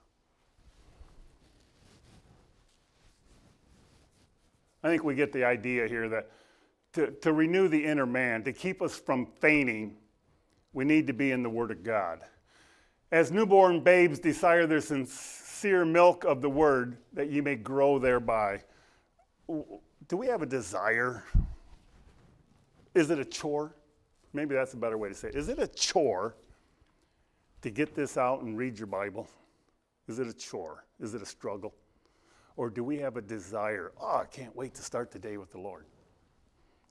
[4.87, 6.31] I think we get the idea here that
[6.93, 9.97] to, to renew the inner man, to keep us from fainting,
[10.71, 12.21] we need to be in the Word of God.
[13.11, 18.61] As newborn babes desire their sincere milk of the word that ye may grow thereby.
[19.47, 21.25] Do we have a desire?
[22.95, 23.75] Is it a chore?
[24.31, 25.35] Maybe that's a better way to say it.
[25.35, 26.37] Is it a chore
[27.61, 29.27] to get this out and read your Bible?
[30.07, 30.85] Is it a chore?
[31.01, 31.73] Is it a struggle?
[32.57, 33.91] Or do we have a desire?
[34.01, 35.85] Oh, I can't wait to start the day with the Lord.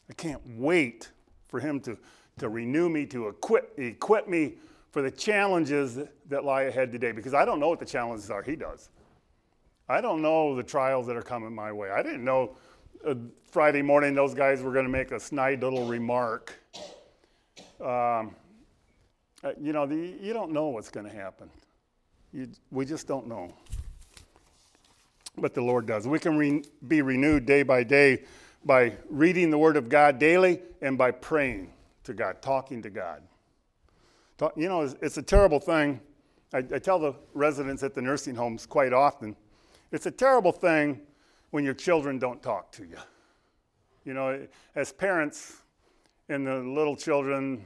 [0.08, 1.10] I can't wait
[1.48, 1.98] for Him to,
[2.38, 4.54] to renew me, to equip, equip me
[4.92, 5.98] for the challenges
[6.28, 8.42] that lie ahead today because I don't know what the challenges are.
[8.42, 8.88] He does.
[9.88, 11.90] I don't know the trials that are coming my way.
[11.90, 12.56] I didn't know
[13.04, 13.14] uh,
[13.50, 16.54] Friday morning those guys were going to make a snide little remark.
[17.80, 18.34] Um,
[19.44, 21.50] uh, you know, the, you don't know what's going to happen.
[22.32, 23.52] You, we just don't know.
[25.38, 26.08] But the Lord does.
[26.08, 28.24] We can re- be renewed day by day
[28.64, 31.72] by reading the Word of God daily and by praying
[32.04, 33.22] to God, talking to God.
[34.38, 36.00] Talk, you know, it's, it's, a terrible thing.
[36.52, 39.36] I, I tell the residents at the nursing homes quite often
[39.92, 41.00] it's a terrible thing
[41.50, 42.96] when your children don't talk to you.
[44.04, 45.62] You know, as parents,
[46.28, 47.64] and the little children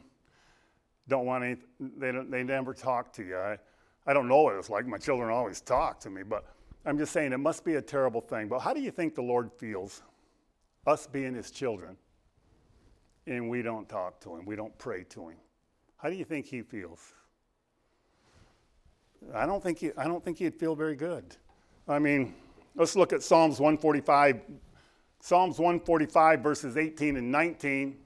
[1.09, 3.37] don't want any, they, they never talk to you.
[3.37, 3.59] I,
[4.07, 4.87] I don't know what it's like.
[4.87, 6.45] My children always talk to me, but
[6.85, 8.49] I'm just saying it must be a terrible thing.
[8.49, 10.03] But how do you think the Lord feels,
[10.87, 11.97] us being his children,
[13.27, 15.37] and we don't talk to him, we don't pray to him?
[15.97, 17.13] How do you think he feels?
[19.35, 21.37] I don't think he, I don't think he'd feel very good.
[21.87, 22.35] I mean,
[22.75, 24.41] let's look at Psalms 145.
[25.21, 27.99] Psalms 145, verses 18 and 19.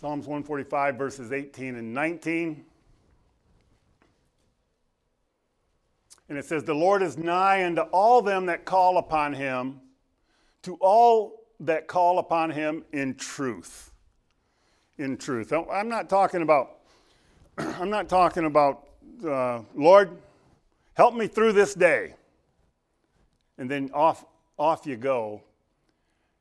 [0.00, 2.64] Psalms 145, verses 18 and 19.
[6.28, 9.80] And it says, The Lord is nigh unto all them that call upon him,
[10.62, 13.90] to all that call upon him in truth.
[14.98, 15.52] In truth.
[15.52, 16.78] I'm not talking about,
[17.58, 18.88] I'm not talking about,
[19.26, 20.18] uh, Lord,
[20.94, 22.14] help me through this day.
[23.58, 24.24] And then off,
[24.58, 25.42] off you go.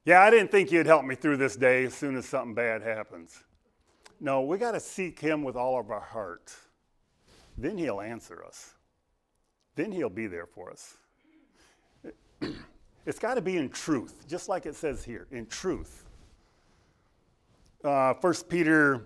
[0.06, 2.82] Yeah, I didn't think you'd help me through this day as soon as something bad
[2.82, 3.44] happens.
[4.20, 6.54] No, we got to seek him with all of our heart.
[7.58, 8.74] Then he'll answer us.
[9.76, 10.98] Then he'll be there for us.
[13.06, 16.06] It's got to be in truth, just like it says here, in truth.
[17.84, 19.02] Uh, 1 Peter,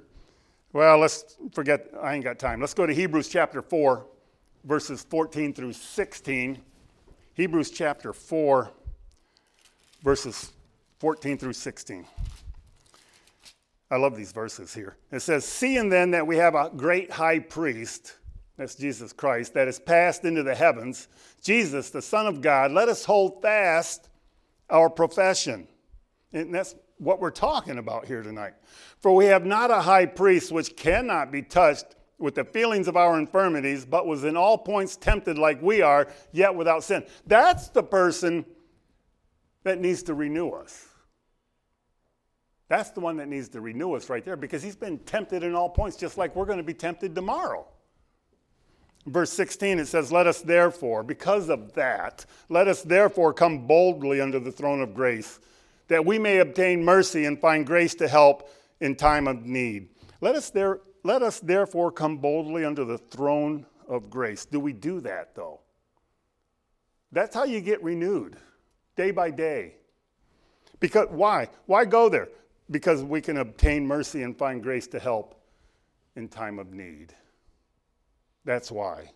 [0.71, 2.61] well, let's forget, I ain't got time.
[2.61, 4.05] Let's go to Hebrews chapter 4,
[4.65, 6.59] verses 14 through 16.
[7.33, 8.69] Hebrews chapter 4,
[10.03, 10.51] verses
[10.99, 12.05] 14 through 16.
[13.89, 14.97] I love these verses here.
[15.11, 18.13] It says, Seeing then that we have a great high priest,
[18.57, 21.07] that's Jesus Christ, that is passed into the heavens,
[21.43, 24.09] Jesus, the Son of God, let us hold fast
[24.69, 25.67] our profession.
[26.33, 28.53] And that's what we're talking about here tonight.
[28.99, 31.85] For we have not a high priest which cannot be touched
[32.17, 36.07] with the feelings of our infirmities, but was in all points tempted like we are,
[36.31, 37.05] yet without sin.
[37.27, 38.43] That's the person
[39.63, 40.87] that needs to renew us.
[42.69, 45.53] That's the one that needs to renew us right there because he's been tempted in
[45.53, 47.67] all points, just like we're going to be tempted tomorrow
[49.07, 54.21] verse 16, it says, Let us therefore, because of that, let us therefore come boldly
[54.21, 55.39] under the throne of grace,
[55.87, 59.89] that we may obtain mercy and find grace to help in time of need.
[60.21, 64.45] Let us, there, let us therefore come boldly under the throne of grace.
[64.45, 65.61] Do we do that, though?
[67.11, 68.37] That's how you get renewed,
[68.95, 69.75] day by day.
[70.79, 71.47] Because why?
[71.65, 72.29] Why go there?
[72.69, 75.41] Because we can obtain mercy and find grace to help
[76.15, 77.13] in time of need.
[78.47, 79.11] That's why.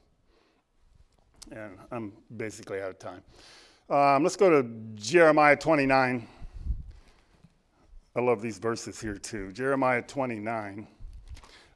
[1.54, 3.22] And I'm basically out of time.
[3.89, 6.28] Um, let's go to Jeremiah 29.
[8.13, 9.54] I love these verses here too.
[9.54, 10.86] Jeremiah 29.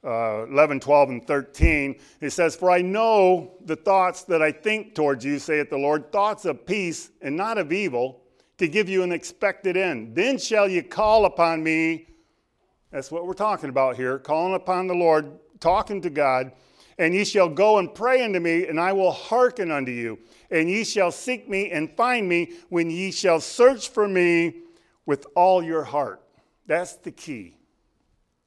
[0.03, 4.93] Uh, 11, 12, and 13, it says, For I know the thoughts that I think
[4.93, 8.21] towards you, saith the Lord, thoughts of peace and not of evil,
[8.57, 10.13] to give you an expected end.
[10.13, 12.07] Then shall you call upon me.
[12.91, 16.51] That's what we're talking about here, calling upon the Lord, talking to God
[16.97, 20.19] and ye shall go and pray unto me, and I will hearken unto you.
[20.49, 24.61] And ye shall seek me and find me when ye shall search for me
[25.05, 26.21] with all your heart.
[26.67, 27.57] That's the key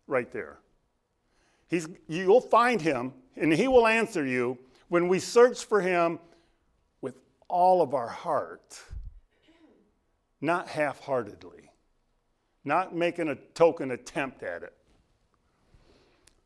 [0.06, 0.58] right there.
[1.68, 6.18] He's, you'll find him, and he will answer you when we search for him
[7.02, 8.80] with all of our heart,
[10.40, 11.70] not half heartedly,
[12.64, 14.72] not making a token attempt at it.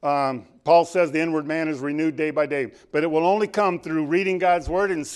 [0.03, 3.47] Um, Paul says the inward man is renewed day by day, but it will only
[3.47, 5.07] come through reading God's word and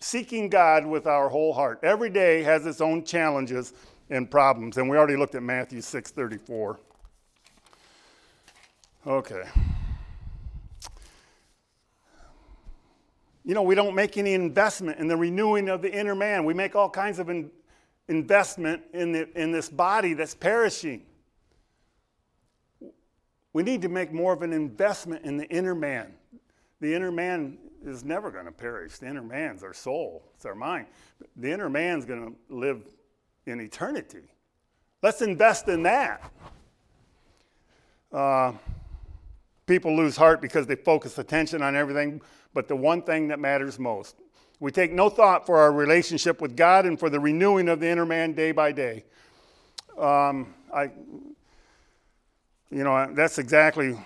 [0.00, 1.80] seeking God with our whole heart.
[1.82, 3.72] Every day has its own challenges
[4.10, 6.78] and problems, and we already looked at Matthew 6:34.
[9.06, 9.44] Okay.
[13.44, 16.44] You know, we don't make any investment in the renewing of the inner man.
[16.44, 17.50] We make all kinds of in-
[18.06, 21.02] investment in, the, in this body that's perishing.
[23.52, 26.14] We need to make more of an investment in the inner man.
[26.80, 28.98] The inner man is never going to perish.
[28.98, 30.86] The inner man's our soul, it's our mind.
[31.36, 32.82] The inner man's going to live
[33.46, 34.22] in eternity.
[35.02, 36.32] Let's invest in that.
[38.12, 38.52] Uh,
[39.66, 42.20] people lose heart because they focus attention on everything
[42.54, 44.16] but the one thing that matters most.
[44.60, 47.88] We take no thought for our relationship with God and for the renewing of the
[47.88, 49.04] inner man day by day.
[49.98, 50.90] Um, I,
[52.72, 53.98] you know, that's exactly.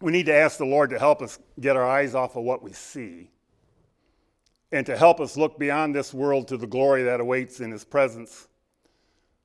[0.00, 2.62] We need to ask the Lord to help us get our eyes off of what
[2.62, 3.30] we see
[4.70, 7.82] and to help us look beyond this world to the glory that awaits in His
[7.82, 8.46] presence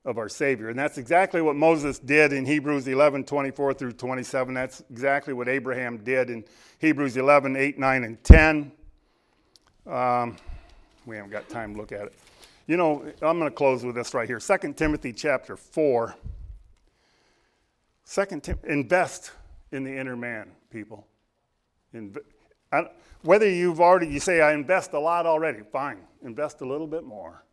[0.03, 0.69] of our Savior.
[0.69, 4.53] And that's exactly what Moses did in Hebrews 11 24 through 27.
[4.53, 6.43] That's exactly what Abraham did in
[6.79, 8.71] Hebrews 11 8, 9, and 10.
[9.87, 10.35] Um,
[11.05, 12.13] we haven't got time to look at it.
[12.67, 16.15] You know, I'm going to close with this right here 2 Timothy chapter 4.
[18.03, 19.31] Second, invest
[19.71, 21.07] in the inner man, people.
[21.93, 22.23] Inve-
[22.71, 22.89] I,
[23.21, 25.99] whether you've already, you say, I invest a lot already, fine.
[26.23, 27.43] Invest a little bit more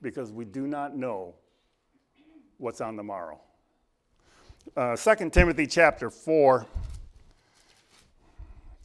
[0.00, 1.34] because we do not know
[2.58, 3.40] what's on the morrow.
[4.76, 6.66] Uh, 2 Timothy chapter 4.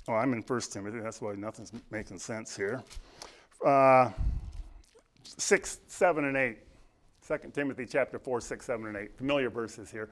[0.07, 0.99] Oh, I'm in 1 Timothy.
[0.99, 2.81] That's why nothing's making sense here.
[3.63, 4.09] Uh,
[5.23, 6.57] 6, 7, and 8.
[7.27, 9.17] 2 Timothy chapter 4, 6, 7, and 8.
[9.17, 10.09] Familiar verses here.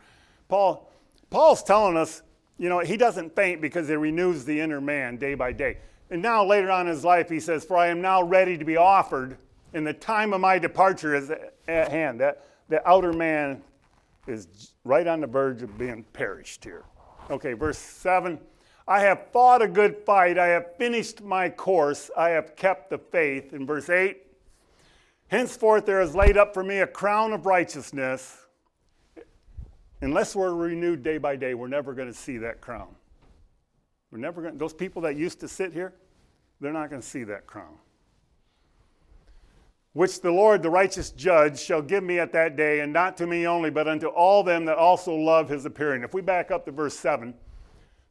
[0.47, 0.91] Paul,
[1.29, 2.21] Paul's telling us,
[2.57, 5.77] you know, he doesn't faint because he renews the inner man day by day.
[6.09, 8.65] And now later on in his life, he says, For I am now ready to
[8.65, 9.37] be offered,
[9.73, 11.31] and the time of my departure is
[11.67, 12.21] at hand.
[12.21, 13.61] That the outer man
[14.27, 16.83] is right on the verge of being perished here.
[17.29, 18.39] Okay, verse 7
[18.87, 22.99] I have fought a good fight, I have finished my course, I have kept the
[22.99, 23.51] faith.
[23.51, 24.17] In verse 8,
[25.27, 28.44] henceforth there is laid up for me a crown of righteousness.
[30.01, 32.95] Unless we're renewed day by day, we're never going to see that crown.
[34.11, 35.93] We're never going those people that used to sit here,
[36.61, 37.77] they're not going to see that crown
[39.95, 43.25] which the Lord, the righteous judge, shall give me at that day, and not to
[43.25, 46.03] me only, but unto all them that also love his appearing.
[46.03, 47.33] If we back up to verse 7,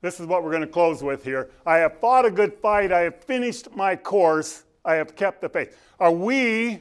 [0.01, 1.51] this is what we're going to close with here.
[1.67, 5.49] I have fought a good fight, I have finished my course, I have kept the
[5.51, 5.77] faith.
[6.01, 6.81] Are we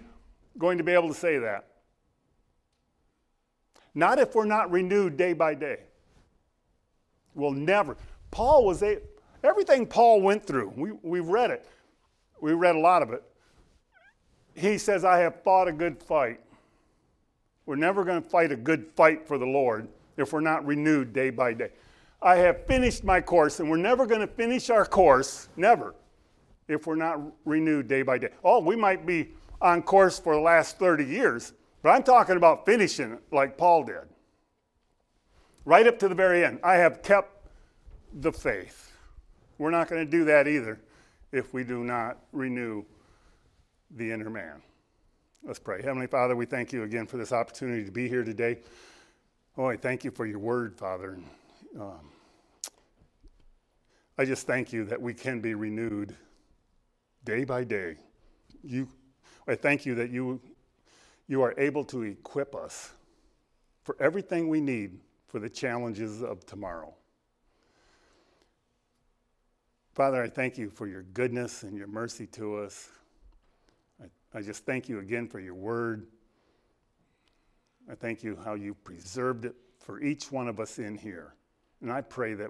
[0.58, 1.66] going to be able to say that?
[3.96, 5.80] Not if we're not renewed day by day.
[7.36, 7.98] We'll never.
[8.32, 9.00] Paul was a,
[9.44, 11.66] everything Paul went through, we, we read it.
[12.42, 13.24] We read a lot of it
[14.56, 16.40] he says, I have fought a good fight.
[17.66, 19.88] We're never going to fight a good fight for the Lord
[20.18, 21.70] if we're not renewed day by day.
[22.22, 25.96] I have finished my course, and we're never going to finish our course, never,
[26.68, 28.30] if we're not renewed day by day.
[28.44, 29.32] Oh, we might be
[29.62, 31.54] on course for the last 30 years,
[31.84, 34.08] but I'm talking about finishing like Paul did.
[35.66, 36.60] Right up to the very end.
[36.64, 37.48] I have kept
[38.14, 38.92] the faith.
[39.58, 40.80] We're not going to do that either
[41.32, 42.84] if we do not renew
[43.96, 44.62] the inner man.
[45.44, 45.82] Let's pray.
[45.82, 48.60] Heavenly Father, we thank you again for this opportunity to be here today.
[49.58, 51.20] Oh, I thank you for your word, Father.
[51.80, 52.12] Um,
[54.18, 56.16] I just thank you that we can be renewed
[57.26, 57.98] day by day.
[58.64, 58.88] You,
[59.48, 60.40] I thank you that you,
[61.28, 62.94] you are able to equip us
[63.84, 66.94] for everything we need for the challenges of tomorrow.
[69.94, 72.90] Father, I thank you for your goodness and your mercy to us.
[74.34, 76.08] I just thank you again for your word.
[77.90, 81.36] I thank you how you preserved it for each one of us in here.
[81.82, 82.50] And I pray that,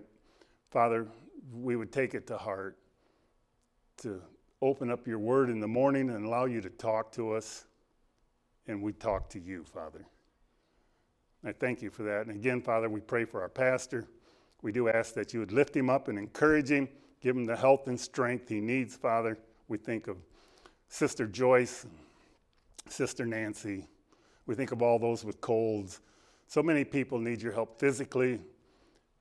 [0.71, 1.07] Father,
[1.53, 2.77] we would take it to heart
[3.97, 4.21] to
[4.61, 7.65] open up your word in the morning and allow you to talk to us,
[8.67, 10.05] and we talk to you, Father.
[11.45, 12.27] I thank you for that.
[12.27, 14.07] And again, Father, we pray for our pastor.
[14.61, 16.87] We do ask that you would lift him up and encourage him,
[17.21, 19.37] give him the health and strength he needs, Father.
[19.67, 20.17] We think of
[20.87, 21.85] Sister Joyce,
[22.87, 23.87] Sister Nancy.
[24.45, 25.99] We think of all those with colds.
[26.47, 28.39] So many people need your help physically.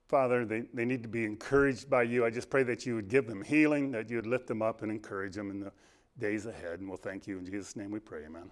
[0.08, 2.24] Father, they, they need to be encouraged by you.
[2.24, 4.82] I just pray that you would give them healing, that you would lift them up
[4.82, 5.72] and encourage them in the
[6.18, 6.80] days ahead.
[6.80, 7.38] And we'll thank you.
[7.38, 8.50] In Jesus' name we pray, amen.